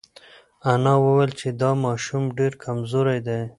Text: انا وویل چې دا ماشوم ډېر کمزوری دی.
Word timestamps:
انا 0.71 0.93
وویل 1.03 1.31
چې 1.39 1.47
دا 1.61 1.71
ماشوم 1.83 2.23
ډېر 2.37 2.53
کمزوری 2.63 3.19
دی. 3.27 3.41